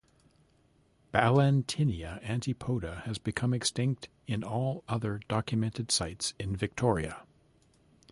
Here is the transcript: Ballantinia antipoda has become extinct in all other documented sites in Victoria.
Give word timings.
Ballantinia 1.13 2.19
antipoda 2.23 3.03
has 3.03 3.19
become 3.19 3.53
extinct 3.53 4.09
in 4.25 4.43
all 4.43 4.83
other 4.87 5.21
documented 5.27 5.91
sites 5.91 6.33
in 6.39 6.55
Victoria. 6.55 7.21